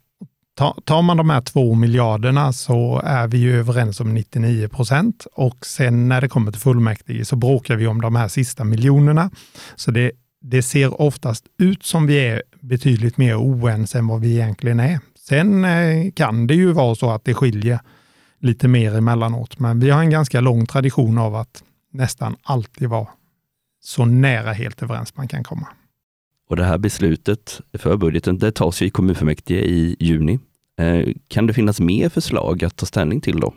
tar 0.86 1.02
man 1.02 1.18
de 1.18 1.30
här 1.30 1.42
två 1.42 1.76
miljarderna 1.76 2.54
så 2.54 3.02
är 3.06 3.28
vi 3.28 3.38
ju 3.38 3.60
överens 3.60 4.00
om 4.00 4.14
99 4.14 4.68
procent 4.68 5.28
och 5.34 5.66
sen 5.66 6.08
när 6.08 6.22
det 6.22 6.30
kommer 6.30 6.52
till 6.52 6.62
fullmäktige 6.62 7.26
så 7.26 7.36
bråkar 7.36 7.76
vi 7.76 7.88
om 7.88 8.02
de 8.02 8.16
här 8.16 8.28
sista 8.28 8.64
miljonerna. 8.64 9.32
Så 9.76 9.92
det, 9.92 10.12
det 10.42 10.64
ser 10.64 11.02
oftast 11.02 11.46
ut 11.58 11.84
som 11.84 12.08
vi 12.08 12.28
är 12.28 12.44
betydligt 12.62 13.18
mer 13.18 13.36
oense 13.36 13.98
än 13.98 14.08
vad 14.08 14.22
vi 14.22 14.32
egentligen 14.32 14.80
är. 14.80 15.00
Sen 15.16 15.66
eh, 15.66 16.12
kan 16.12 16.48
det 16.48 16.56
ju 16.56 16.72
vara 16.72 16.96
så 16.96 17.12
att 17.12 17.26
det 17.26 17.34
skiljer 17.34 17.80
lite 18.40 18.68
mer 18.68 18.96
emellanåt, 18.96 19.60
men 19.60 19.80
vi 19.80 19.90
har 19.90 20.02
en 20.02 20.10
ganska 20.10 20.42
lång 20.42 20.66
tradition 20.66 21.18
av 21.18 21.36
att 21.36 21.64
nästan 21.94 22.36
alltid 22.44 22.90
vara 22.90 23.08
så 23.84 24.06
nära 24.06 24.54
helt 24.54 24.84
överens 24.84 25.16
man 25.16 25.28
kan 25.28 25.44
komma. 25.44 25.68
Och 26.52 26.58
det 26.58 26.64
här 26.64 26.78
beslutet 26.78 27.62
för 27.78 27.98
budgeten, 27.98 28.38
det 28.38 28.52
tas 28.52 28.82
ju 28.82 28.86
i 28.86 28.90
kommunfullmäktige 28.90 29.60
i 29.60 29.96
juni. 30.00 30.40
Eh, 30.80 31.08
kan 31.28 31.48
det 31.48 31.54
finnas 31.54 31.80
mer 31.80 32.10
förslag 32.10 32.64
att 32.64 32.76
ta 32.76 32.86
ställning 32.86 33.22
till 33.22 33.40
då? 33.40 33.54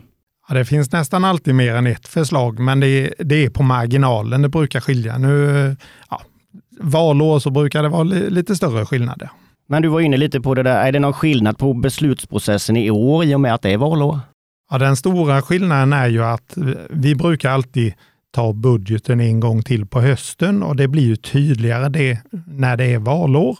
Ja, 0.47 0.55
det 0.55 0.65
finns 0.65 0.91
nästan 0.91 1.25
alltid 1.25 1.55
mer 1.55 1.75
än 1.75 1.87
ett 1.87 2.07
förslag, 2.07 2.59
men 2.59 2.79
det 2.79 2.87
är, 2.87 3.13
det 3.19 3.45
är 3.45 3.49
på 3.49 3.63
marginalen 3.63 4.41
det 4.41 4.49
brukar 4.49 4.79
skilja. 4.79 5.17
Nu, 5.17 5.75
ja, 6.09 6.21
valår 6.79 7.39
så 7.39 7.49
brukar 7.49 7.83
det 7.83 7.89
vara 7.89 8.03
lite 8.03 8.55
större 8.55 8.85
skillnader. 8.85 9.29
Men 9.67 9.81
du 9.81 9.87
var 9.87 9.99
inne 9.99 10.17
lite 10.17 10.41
på 10.41 10.55
det 10.55 10.63
där, 10.63 10.87
är 10.87 10.91
det 10.91 10.99
någon 10.99 11.13
skillnad 11.13 11.57
på 11.57 11.73
beslutsprocessen 11.73 12.77
i 12.77 12.91
år 12.91 13.25
i 13.25 13.35
och 13.35 13.41
med 13.41 13.53
att 13.53 13.61
det 13.61 13.69
är 13.69 13.77
valår? 13.77 14.19
Ja, 14.71 14.77
den 14.77 14.95
stora 14.95 15.41
skillnaden 15.41 15.93
är 15.93 16.07
ju 16.07 16.23
att 16.23 16.57
vi 16.89 17.15
brukar 17.15 17.49
alltid 17.49 17.93
ta 18.35 18.53
budgeten 18.53 19.19
en 19.19 19.39
gång 19.39 19.63
till 19.63 19.85
på 19.85 20.01
hösten 20.01 20.63
och 20.63 20.75
det 20.75 20.87
blir 20.87 21.03
ju 21.03 21.15
tydligare 21.15 21.89
det 21.89 22.19
när 22.47 22.77
det 22.77 22.85
är 22.85 22.99
valår. 22.99 23.57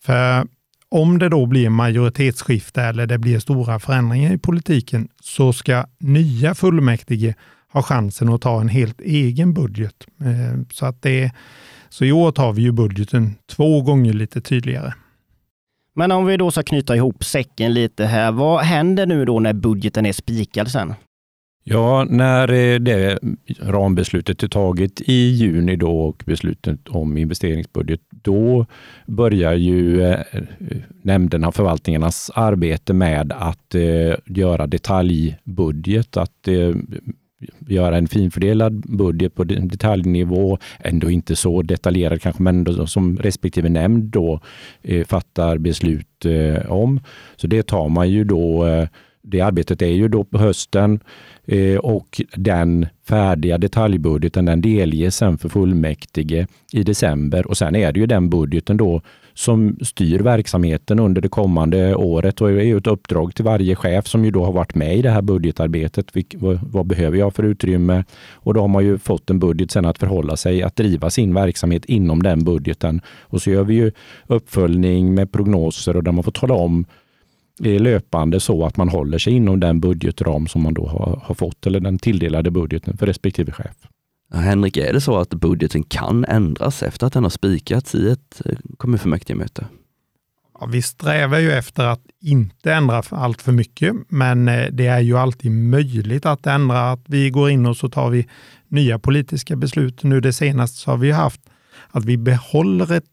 För 0.00 0.46
om 0.88 1.18
det 1.18 1.28
då 1.28 1.46
blir 1.46 1.70
majoritetsskifte 1.70 2.82
eller 2.82 3.06
det 3.06 3.18
blir 3.18 3.38
stora 3.38 3.78
förändringar 3.78 4.32
i 4.32 4.38
politiken 4.38 5.08
så 5.22 5.52
ska 5.52 5.84
nya 6.00 6.54
fullmäktige 6.54 7.34
ha 7.72 7.82
chansen 7.82 8.28
att 8.28 8.40
ta 8.40 8.60
en 8.60 8.68
helt 8.68 9.00
egen 9.00 9.54
budget. 9.54 9.94
Eh, 10.20 10.60
så, 10.72 10.86
att 10.86 11.02
det, 11.02 11.32
så 11.88 12.04
i 12.04 12.12
år 12.12 12.32
tar 12.32 12.52
vi 12.52 12.62
ju 12.62 12.72
budgeten 12.72 13.34
två 13.50 13.82
gånger 13.82 14.12
lite 14.12 14.40
tydligare. 14.40 14.92
Men 15.94 16.12
om 16.12 16.26
vi 16.26 16.36
då 16.36 16.50
ska 16.50 16.62
knyta 16.62 16.96
ihop 16.96 17.24
säcken 17.24 17.74
lite 17.74 18.06
här, 18.06 18.32
vad 18.32 18.64
händer 18.64 19.06
nu 19.06 19.24
då 19.24 19.40
när 19.40 19.52
budgeten 19.52 20.06
är 20.06 20.12
spikad 20.12 20.70
sen? 20.70 20.94
Ja, 21.64 22.06
när 22.10 22.52
eh, 22.52 22.78
det 22.78 23.18
rambeslutet 23.60 24.42
är 24.42 24.48
taget 24.48 25.00
i 25.00 25.30
juni 25.30 25.76
då 25.76 26.00
och 26.00 26.22
beslutet 26.26 26.88
om 26.88 27.16
investeringsbudget, 27.16 28.00
då 28.10 28.66
börjar 29.06 29.54
ju 29.54 30.02
eh, 30.02 30.20
nämnderna 30.32 30.46
nämnderna, 31.02 31.52
förvaltningarnas 31.52 32.30
arbete 32.34 32.92
med 32.92 33.32
att 33.36 33.74
eh, 33.74 34.14
göra 34.26 34.66
detaljbudget, 34.66 36.16
att 36.16 36.48
göra 37.68 37.96
en 37.96 38.08
finfördelad 38.08 38.72
budget 38.72 39.34
på 39.34 39.44
detaljnivå, 39.44 40.58
ändå 40.78 41.10
inte 41.10 41.36
så 41.36 41.62
detaljerad 41.62 42.22
kanske, 42.22 42.42
men 42.42 42.56
ändå 42.56 42.86
som 42.86 43.16
respektive 43.16 43.68
nämnd 43.68 44.04
då 44.04 44.40
fattar 45.06 45.58
beslut 45.58 46.26
om. 46.68 47.00
Så 47.36 47.46
det 47.46 47.62
tar 47.62 47.88
man 47.88 48.10
ju 48.10 48.24
då 48.24 48.66
det 49.30 49.40
arbetet 49.40 49.82
är 49.82 49.86
ju 49.86 50.08
då 50.08 50.24
på 50.24 50.38
hösten 50.38 51.00
eh, 51.46 51.76
och 51.76 52.20
den 52.34 52.86
färdiga 53.08 53.58
detaljbudgeten 53.58 54.44
den 54.44 54.60
delges 54.60 55.16
sen 55.16 55.38
för 55.38 55.48
fullmäktige 55.48 56.46
i 56.72 56.82
december 56.82 57.46
och 57.46 57.56
sen 57.56 57.76
är 57.76 57.92
det 57.92 58.00
ju 58.00 58.06
den 58.06 58.30
budgeten 58.30 58.76
då 58.76 59.00
som 59.34 59.76
styr 59.82 60.18
verksamheten 60.18 60.98
under 60.98 61.20
det 61.20 61.28
kommande 61.28 61.94
året 61.94 62.40
och 62.40 62.48
det 62.48 62.60
är 62.60 62.64
ju 62.64 62.78
ett 62.78 62.86
uppdrag 62.86 63.34
till 63.34 63.44
varje 63.44 63.76
chef 63.76 64.06
som 64.06 64.24
ju 64.24 64.30
då 64.30 64.44
har 64.44 64.52
varit 64.52 64.74
med 64.74 64.96
i 64.96 65.02
det 65.02 65.10
här 65.10 65.22
budgetarbetet. 65.22 66.06
vad, 66.60 66.86
behöver 66.86 67.18
jag 67.18 67.34
för 67.34 67.42
utrymme? 67.42 68.04
Och 68.32 68.54
då 68.54 68.60
har 68.60 68.68
man 68.68 68.84
ju 68.84 68.98
fått 68.98 69.30
en 69.30 69.38
budget 69.38 69.70
sen 69.70 69.84
att 69.84 69.98
förhålla 69.98 70.36
sig, 70.36 70.62
att 70.62 70.76
driva 70.76 71.10
sin 71.10 71.34
verksamhet 71.34 71.84
inom 71.84 72.22
den 72.22 72.44
budgeten. 72.44 73.00
Och 73.20 73.42
så 73.42 73.50
gör 73.50 73.64
vi 73.64 73.74
ju 73.74 73.92
uppföljning 74.26 75.14
med 75.14 75.32
prognoser 75.32 75.96
och 75.96 76.04
där 76.04 76.12
man 76.12 76.24
får 76.24 76.32
tala 76.32 76.54
om 76.54 76.84
löpande 77.60 78.40
så 78.40 78.66
att 78.66 78.76
man 78.76 78.88
håller 78.88 79.18
sig 79.18 79.32
inom 79.32 79.60
den 79.60 79.80
budgetram 79.80 80.46
som 80.46 80.62
man 80.62 80.74
då 80.74 80.86
har, 80.86 81.20
har 81.24 81.34
fått 81.34 81.66
eller 81.66 81.80
den 81.80 81.98
tilldelade 81.98 82.50
budgeten 82.50 82.96
för 82.96 83.06
respektive 83.06 83.52
chef. 83.52 83.76
Henrik, 84.34 84.76
är 84.76 84.92
det 84.92 85.00
så 85.00 85.16
att 85.16 85.30
budgeten 85.30 85.82
kan 85.82 86.24
ändras 86.24 86.82
efter 86.82 87.06
att 87.06 87.12
den 87.12 87.22
har 87.22 87.30
spikats 87.30 87.94
i 87.94 88.10
ett 88.10 88.42
eh, 88.44 88.56
kommunfullmäktigemöte? 88.76 89.66
Ja, 90.60 90.66
vi 90.66 90.82
strävar 90.82 91.38
ju 91.38 91.52
efter 91.52 91.84
att 91.84 92.02
inte 92.20 92.72
ändra 92.72 93.02
allt 93.10 93.42
för 93.42 93.52
mycket, 93.52 93.96
men 94.08 94.48
eh, 94.48 94.66
det 94.72 94.86
är 94.86 95.00
ju 95.00 95.18
alltid 95.18 95.52
möjligt 95.52 96.26
att 96.26 96.46
ändra. 96.46 96.90
Att 96.90 97.04
vi 97.06 97.30
går 97.30 97.50
in 97.50 97.66
och 97.66 97.76
så 97.76 97.88
tar 97.88 98.10
vi 98.10 98.26
nya 98.68 98.98
politiska 98.98 99.56
beslut. 99.56 100.02
Nu 100.02 100.20
det 100.20 100.32
senaste 100.32 100.78
så 100.78 100.90
har 100.90 100.98
vi 100.98 101.10
haft 101.10 101.40
att 101.88 102.04
vi 102.04 102.16
behåller 102.16 102.92
ett 102.92 103.04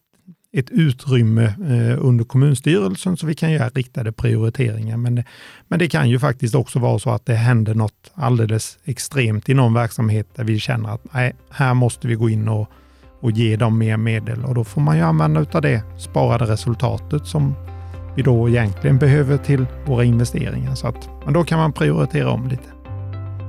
ett 0.57 0.71
utrymme 0.71 1.43
eh, 1.45 2.05
under 2.05 2.25
kommunstyrelsen 2.25 3.17
så 3.17 3.25
vi 3.25 3.35
kan 3.35 3.51
göra 3.51 3.69
riktade 3.69 4.11
prioriteringar. 4.11 4.97
Men, 4.97 5.23
men 5.67 5.79
det 5.79 5.87
kan 5.87 6.09
ju 6.09 6.19
faktiskt 6.19 6.55
också 6.55 6.79
vara 6.79 6.99
så 6.99 7.09
att 7.09 7.25
det 7.25 7.35
händer 7.35 7.75
något 7.75 8.11
alldeles 8.13 8.77
extremt 8.85 9.49
i 9.49 9.53
någon 9.53 9.73
verksamhet 9.73 10.27
där 10.35 10.43
vi 10.43 10.59
känner 10.59 10.89
att 10.89 11.01
nej, 11.13 11.35
här 11.49 11.73
måste 11.73 12.07
vi 12.07 12.15
gå 12.15 12.29
in 12.29 12.47
och, 12.47 12.67
och 13.19 13.31
ge 13.31 13.55
dem 13.55 13.77
mer 13.77 13.97
medel 13.97 14.45
och 14.45 14.55
då 14.55 14.63
får 14.63 14.81
man 14.81 14.97
ju 14.97 15.03
använda 15.03 15.45
av 15.51 15.61
det 15.61 15.81
sparade 15.99 16.45
resultatet 16.45 17.25
som 17.25 17.55
vi 18.15 18.23
då 18.23 18.49
egentligen 18.49 18.97
behöver 18.97 19.37
till 19.37 19.65
våra 19.85 20.03
investeringar. 20.03 20.75
Så 20.75 20.87
att, 20.87 21.09
men 21.25 21.33
då 21.33 21.43
kan 21.43 21.59
man 21.59 21.73
prioritera 21.73 22.29
om 22.29 22.47
lite. 22.47 22.69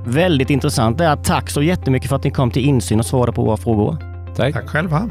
Väldigt 0.06 0.50
intressant. 0.50 0.98
Tack 1.24 1.50
så 1.50 1.62
jättemycket 1.62 2.08
för 2.08 2.16
att 2.16 2.24
ni 2.24 2.30
kom 2.30 2.50
till 2.50 2.64
insyn 2.64 2.98
och 2.98 3.06
svarade 3.06 3.32
på 3.32 3.44
våra 3.44 3.56
frågor. 3.56 3.96
Tack. 4.36 4.54
Tack 4.54 4.68
själva. 4.68 5.10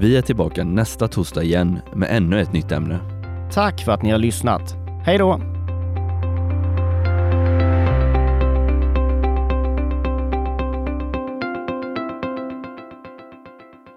Vi 0.00 0.16
är 0.16 0.22
tillbaka 0.22 0.64
nästa 0.64 1.08
torsdag 1.08 1.42
igen 1.42 1.78
med 1.94 2.08
ännu 2.16 2.40
ett 2.40 2.52
nytt 2.52 2.72
ämne. 2.72 2.98
Tack 3.52 3.84
för 3.84 3.92
att 3.92 4.02
ni 4.02 4.10
har 4.10 4.18
lyssnat. 4.18 4.62
Hej 5.04 5.18
då! 5.18 5.40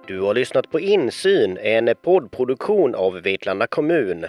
Du 0.07 0.21
har 0.21 0.33
lyssnat 0.33 0.71
på 0.71 0.79
Insyn, 0.79 1.57
en 1.57 1.89
poddproduktion 2.03 2.95
av 2.95 3.13
Vetlanda 3.13 3.67
kommun. 3.67 4.25